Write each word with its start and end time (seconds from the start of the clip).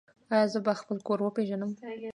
ایا 0.33 0.45
زه 0.53 0.59
به 0.65 0.73
خپل 0.79 0.97
کور 1.07 1.19
وپیژنم؟ 1.21 1.71